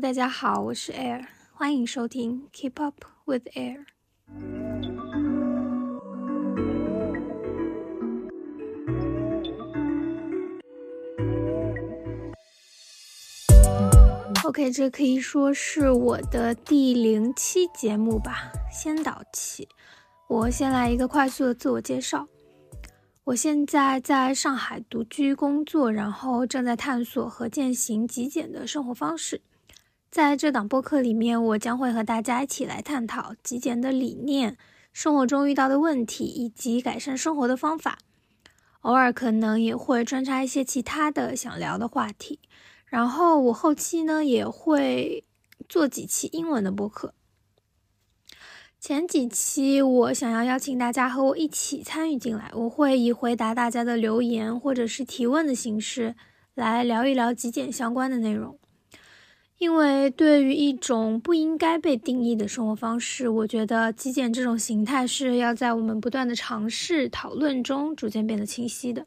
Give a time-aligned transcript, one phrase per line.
[0.00, 3.84] 大家好，我是 Air，欢迎收听 Keep Up with Air。
[14.44, 19.68] OK，这可以说是我的第零期节目吧，先导期。
[20.28, 22.28] 我先来一个快速的自我介绍。
[23.24, 29.42] 我现在在上海独居工作，然后正在探索和践行极简的生活方式。
[30.10, 34.56] 在这档播客里面，我将会和大家一起来探讨极简的理念、
[34.92, 37.98] 生活中遇到的问题以及改善生活的方法。
[38.80, 42.40] 偶尔可能也会穿插一些其他的想聊的话题。
[42.86, 45.24] 然后我后期呢也会
[45.68, 47.12] 做几期英文的播客。
[48.80, 56.14] 前几期我想要邀请大家和我一起参与进来，我会以回答大家的留言或者是提问的形式
[56.54, 58.58] 来聊一聊极简相关的内容。
[59.58, 69.06] 因为对于一种不应该被定义的生活方式，我觉得极简这种形态是要在我们不断的尝试讨论中逐渐变得清晰的。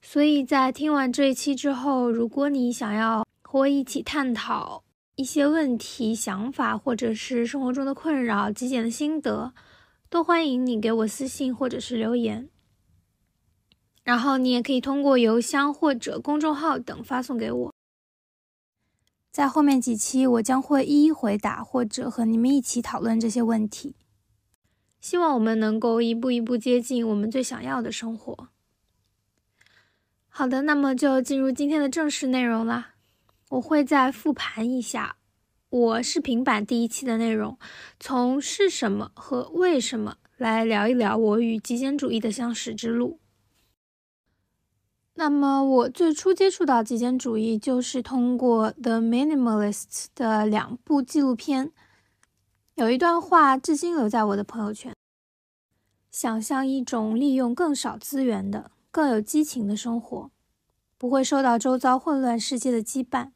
[0.00, 4.84] 所以在听完这一期之后，如果你想要和我一起探讨，
[5.16, 9.52] 一些问题、想法，或者是生活中的困扰、极简的心得，
[10.08, 12.48] 都欢迎你给我私信或者是留言。
[14.04, 17.74] 然后你也可以通过邮箱或者公众号等发送给我。
[19.32, 23.96] 在后面几期，我将会一一回答，或者和你们一起讨论这些问题。
[25.00, 28.48] 希望我们能够一步一步接近我们最想要的生活。
[30.28, 32.96] 好的，那么就进入今天的正式内容啦。
[33.48, 35.16] 我会再复盘一下
[35.70, 37.58] 我视频版第一期的内容，
[37.98, 43.18] 从是什么和为什么来聊一聊我与极简主义的相识之路。
[45.14, 51.70] 那么我最初接触到极简主义，就是通过《The Minimalists》的两部纪录片。
[52.74, 54.94] 有一段话至今留在我的朋友圈：
[56.10, 60.30] 想象一种利用更少资源的、更有激情的生活，
[60.96, 63.32] 不会受到周遭混乱世界的羁绊。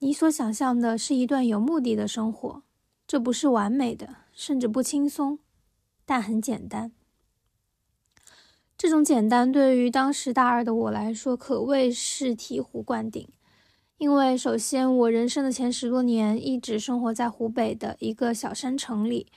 [0.00, 2.62] 你所想象的是一段有目的的生活，
[3.06, 5.38] 这不是完美的，甚至不轻松，
[6.04, 6.92] 但很简单。
[8.76, 13.26] 这种简单对于当时大二的我来说，可谓是醍醐灌顶。
[13.98, 19.28] 因为首先，我人生的前十多年一直生活在湖北的一个小山城里，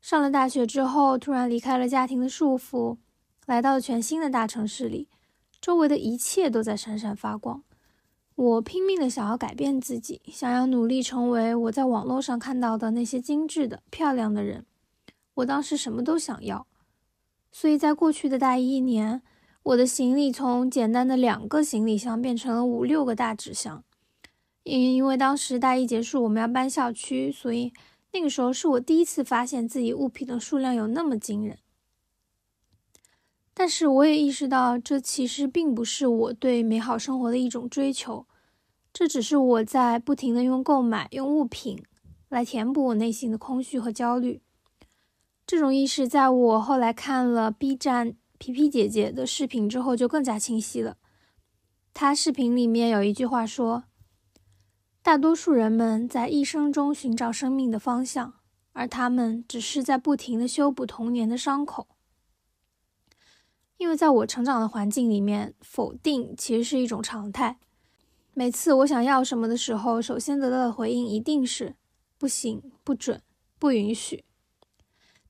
[0.00, 2.96] 上了大学之后，突然离开了家庭的束缚，
[3.46, 5.08] 来到全新的大城市里，
[5.60, 7.62] 周围的一切都在闪闪发光。
[8.34, 14.64] 我拼命的想要改变自己，想要努力成为我在网络上看到的那些精致的、漂亮的人。
[15.34, 16.66] 我当时什么都想要，
[17.52, 19.22] 所以在过去的大一一年，
[19.62, 23.84] 我的行李从简单的两个行李箱变成了五六个大纸箱。
[24.64, 27.72] 因因为当时大一结束，我们要搬校区，所以
[28.12, 31.58] 那个时候是我第一次发现自己物品的数量有那么惊人。
[33.52, 38.26] 但是我也意识到，这其实并不是我对美好生活的一种追求，
[38.92, 41.82] 这只是我在不停的用购买、用物品
[42.28, 44.40] 来填补我内心的空虚和焦虑。
[45.52, 50.96] 这种意识在我后来看了 B 站皮皮姐姐的视频之后就更加清晰了。
[51.92, 53.84] 她视频里面有一句话说
[55.04, 58.32] ：“大多数人们在一生中寻找生命的方向，
[58.72, 61.86] 而他们只是在不停的修补童年的伤口。”
[63.76, 67.58] 因为在我成长的环境里面，否定其实是一种常态。
[68.32, 71.74] 每次我想要什么的时候，首先得到的回应一定是
[72.16, 73.20] “不行、不准、
[73.58, 74.24] 不允许”。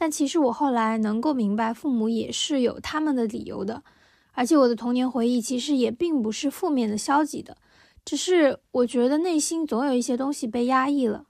[0.00, 3.82] 但其实我后来能够明白，父母也是有他们的理由的。
[4.30, 7.56] 而且我的童年回忆其实也并不是负面的、消极的，
[8.04, 11.24] 只是我觉得内心总有一些东西被压抑了。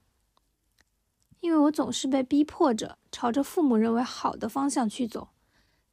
[1.41, 5.28] 因为我总是被逼迫着朝着父母认为好的方向去走。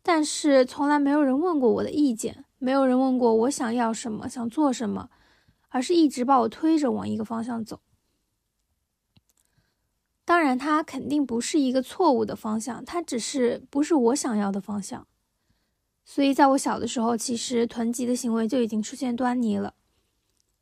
[0.03, 5.09] 但是从来没有人问过我的意见，没有人问过我想要什么，想做什么，
[5.69, 7.79] 而是一直把我推着往一个方向走。
[10.25, 15.05] 当然，它肯定不是一个错误的方向，它只是不是我想要的方向。
[16.03, 19.75] 所以，在我小的时候，其实囤积的行为就已经出现端倪了。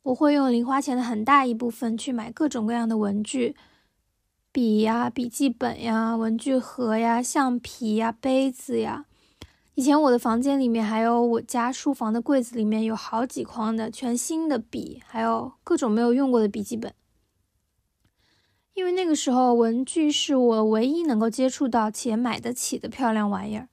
[0.02, 3.56] 我会用零花钱的很大一部分去买各种各样的文具，
[4.52, 9.06] 笔呀、笔记本呀、文具盒呀、橡皮呀、杯子呀。
[9.74, 16.94] 以前我的房间里面还有我家书房的柜子里面有好几筐的全新的笔，还有各种没有用过的笔记本。
[18.74, 23.68] 因为那个时候文具是我唯一能够接触到且买得起的漂亮玩意儿。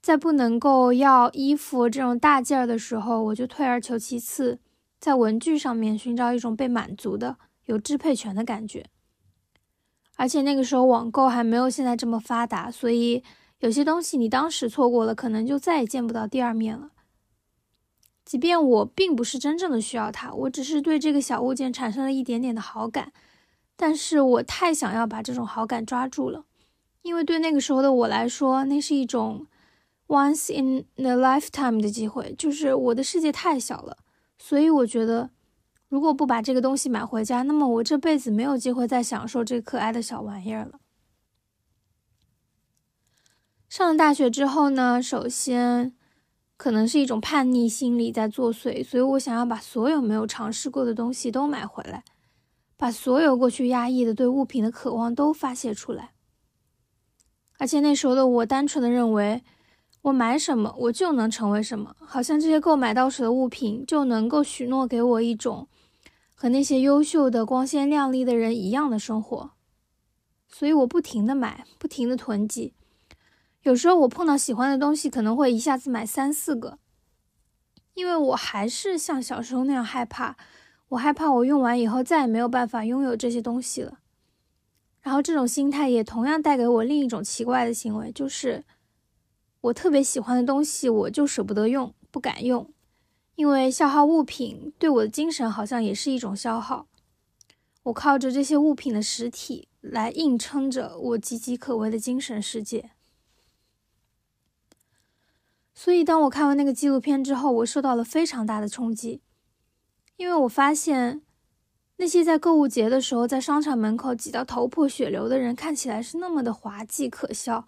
[0.00, 4.58] 在不能够要衣服这种大件儿的时候，我就退而求其次，
[4.98, 8.86] 在文具上面寻找一种被满足的有支配权的感觉。
[10.16, 13.22] 而且那个时候网购还没有现在这么发达，所以
[13.60, 16.90] 有些东西你当时错过了，可能就再也见不到第二面了。
[18.24, 23.12] 即便我并不是真正的需要它，我只是对这个小物件产生了一点点的好感，
[23.76, 26.44] 但是我太想要把这种好感抓住了，
[27.02, 29.46] 因为对那个时候的我来说，那是一种
[30.06, 33.98] once in a lifetime 的机会，就是我的世界太小了，
[34.38, 35.30] 所以我觉得。
[35.88, 40.80] 如果不把这个东西买回家，那么我这辈子没有机会再享受这可爱的小玩意儿了。
[43.68, 45.94] 上了大学之后呢，首先
[46.56, 52.02] 可能是一种叛逆心理在作祟，所以我想要把所有没有尝试过的东西都买回来，
[52.82, 56.10] 把所有过去压抑的对物品的渴望都发泄出来。
[57.56, 59.44] 而且那时候的我单纯的认为，
[60.00, 65.68] 我买什么我就能成为什么，好像这些购买到手的物品就能够许诺给我一种。
[66.34, 69.52] 和那些优秀的、光鲜亮丽的人一样的生活，
[70.48, 72.74] 所以我不停的买，不停的囤积。
[73.62, 76.80] 有时候我碰到喜欢的东西，可能会一下子买三四个，
[77.94, 80.36] 因为我还是像小时候那样害怕，
[80.92, 84.00] 我害怕我用完以后再也没有办法拥有这些东西了。
[85.00, 88.62] 然后这种心态也同样带给我另一种奇怪的行为，就是
[89.62, 92.70] 我特别喜欢的东西，我就舍不得用，不敢用。
[93.36, 96.86] 因为消耗物品对我的精神好像也是一种消耗，
[97.84, 102.90] 我靠着这些物品的实体来硬撑着我岌岌可危的精神世界。
[105.72, 109.22] 所以，当我看完那个纪录片之后，我受到了非常大的冲击，
[110.16, 111.22] 因为我发现
[111.96, 117.66] 那些在购物节的时候在商场门口挤到头破血流的人看起来是那么的滑稽可笑，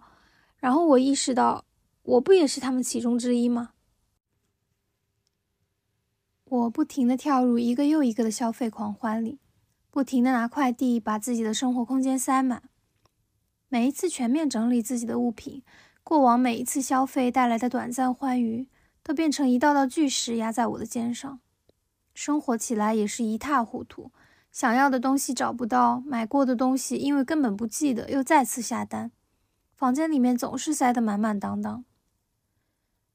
[0.57, 1.65] 然后我意识到，
[2.03, 3.71] 我不也是他们其中之一吗？
[6.45, 9.39] 我不停的跳入一个又一个的消费狂欢里，
[9.89, 12.63] 不停的拿快递把自己的生活空间塞满。
[13.67, 15.63] 每一次全面整理自己的物品，
[16.03, 18.69] 过往每一次消费带来的短暂欢愉，
[19.03, 21.39] 都变成一道道巨石压在我的肩上。
[22.15, 24.09] 生活起来也是一塌糊涂，
[24.49, 29.11] 想要的东西找不到，买过的东西因为根本不记得又再次下单，
[29.75, 31.83] 房间里面总是塞得满满当当。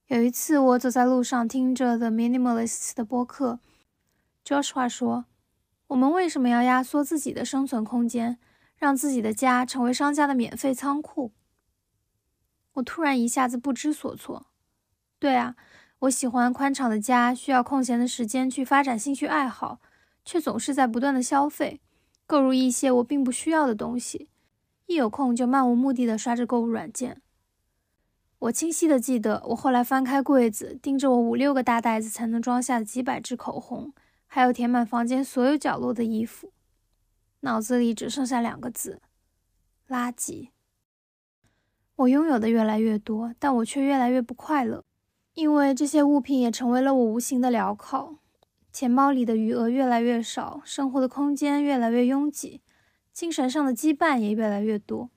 [0.08, 3.60] 有一次，我走在路上，听着 The Minimalists 的播客
[4.44, 5.24] ，Joshua 说
[5.88, 8.38] ：“我们为什么要压缩自己的生存空间，
[8.76, 11.32] 让自己的家成为商家的免费仓库？”
[12.74, 14.46] 我突然一下子不知所措。
[15.18, 15.54] 对啊，
[16.00, 19.80] 我喜欢宽敞的家，需要空闲的时间去发展兴趣爱好，
[20.24, 21.82] 却总是在不断的消费，
[22.26, 24.30] 购入一些我并不需要的东西，
[24.86, 27.20] 一有空就漫无目的的刷着购物软件。
[28.38, 33.92] 我清晰的记得，我后来翻开柜子，盯着我五六个大袋子才能装下的几百支口红，
[34.26, 36.50] 还有填满房间所有角落的衣服，
[37.40, 39.02] 脑子里只剩下两个字：
[39.86, 40.48] 垃圾。
[41.96, 44.82] 我拥有的越来越多，但我却越来越不快乐，
[45.40, 48.18] 因为这些物品也成为了我无形的镣铐。
[48.70, 52.60] 钱包里的余额越来越少，生活的空间越来越拥挤，
[53.10, 55.08] 精神上的羁绊也越来越多。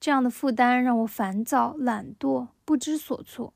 [0.00, 3.52] 这样的负担让我烦躁、懒惰、不知所措。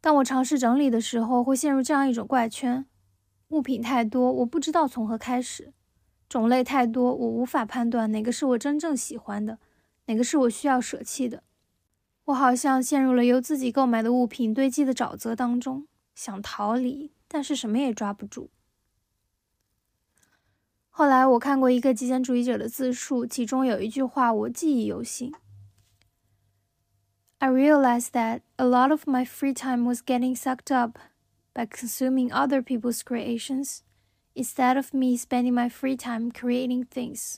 [0.00, 2.84] 当我尝试整理的时候，会陷入这样一种怪圈：
[3.50, 5.72] 物品太多，我不知道从何开始；
[6.28, 9.60] 种类太多，我无法判断哪个是我真正喜欢的，
[10.06, 11.44] 哪个是我需要舍弃的。
[12.26, 18.50] 我好像陷入了由自己购买的物品堆积的沼泽当中，想逃离，但是什么也抓不住。
[20.90, 25.32] 后来我看过一个极简主义者的自述，其中有一句话我记忆犹新
[27.38, 30.98] ：“I realized that a lot of my free time was getting sucked up
[31.52, 33.80] by consuming other people's creations
[34.34, 37.36] instead of me spending my free time creating things。”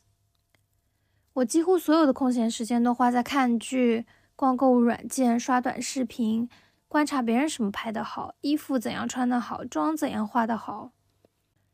[1.34, 4.06] 我几乎所有的空闲时间都花在看剧、
[4.38, 6.48] 逛购物软件、刷短视频、
[6.86, 10.92] 观察别人什么拍的好，衣服怎样穿的好，妆怎样化的好。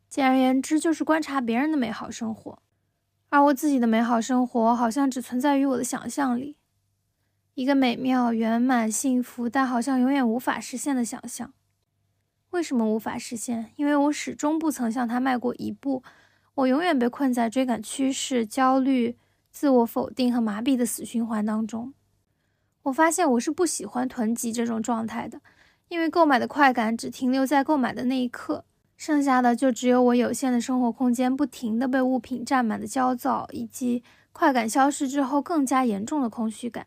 [0.08, 2.62] 简而言之，就是观察别人的美好生活，
[3.28, 6.56] 而我自己的美好生活好像只存在于我的想象里，
[7.52, 11.52] 一个美妙、圆满、幸福，但好像永远无法实现的想象。
[12.52, 13.72] 为什么无法实现？
[13.76, 16.02] 因为我始终不曾向他迈过一步，
[16.54, 19.18] 我永远被困在追赶趋势、焦虑、
[19.50, 21.92] 自我否定和麻痹的死循环当中。
[22.84, 25.40] 我发现我是不喜欢囤积这种状态的，
[25.88, 28.64] 因为购买的快感只停留在购买的那一刻。
[28.96, 36.86] 剩下的就只有我有限的生活空间不停的被物品占满的焦躁，以及快感消失之后更加严重的空虚感。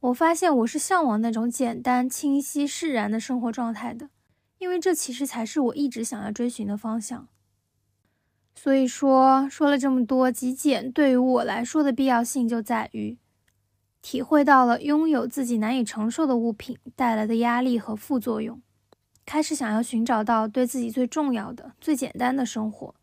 [0.00, 4.10] 我发现我是向往那种简单、清晰、释然的生活状态的，
[4.58, 7.26] 因为这其实才是我一直想要追寻的方向。
[8.54, 13.16] 所以说，说了这么多，极简对于我来说的必要性就在于，
[14.06, 18.62] 体会到了拥有自己难以承受的物品带来的压力和副作用，
[19.24, 22.94] 开始想要寻找到对自己最重要的、最简单的生活，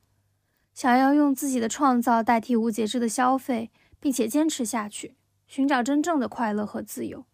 [0.74, 3.70] 想要用自己的创造代替无节制的消费，
[4.00, 7.26] 并且坚持下去，寻找真正的快乐和自由，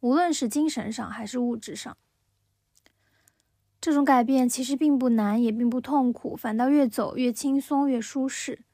[0.00, 1.96] 无论是精神上还是物质上。
[3.80, 8.64] 这种改变其实并不难，也并不痛苦，反倒越走越轻松、越舒适。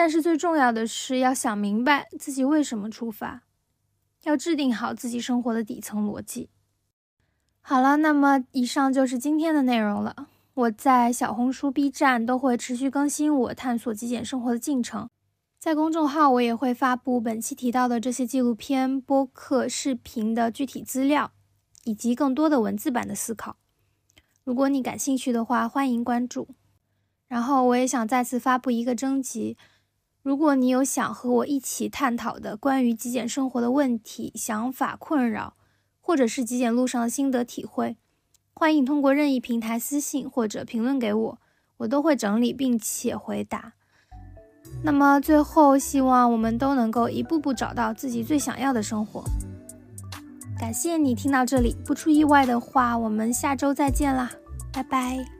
[0.00, 3.42] 但是最重要的是要想明白自己为什么出发，
[4.22, 6.48] 要制定好自己生活的底层逻辑。
[7.60, 10.28] 好了，那么以上就是今天的内容了。
[10.54, 15.10] 我在小红书、B 站都会持续更新我探索极简生活的进程，
[15.58, 21.32] 在公众号我也会发布本期提到的这些纪录片、播客、视频的具体资料，
[21.84, 23.58] 以及更多的文字版的思考。
[24.44, 26.48] 如果你感兴趣的话，欢迎关注。
[27.28, 29.56] 然后我也想再次发布一个征集：
[30.22, 35.54] 如果你有想和我一起探讨的关于极简生活的问题、想法、困扰，
[36.00, 37.96] 或者是极简路上的心得体会，
[38.52, 41.38] 欢迎通过任意平台私信或者评论给我，
[41.78, 43.72] 我都会整理并且回答。
[44.84, 49.24] 那么最后，希望我们都能够一步步找到自己最想要的生活。
[50.58, 54.30] 感谢你听到这里，不出意外的话，我们下周再见啦，
[54.70, 55.39] 拜拜。